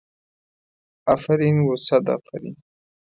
[1.13, 2.55] افرین و صد افرین.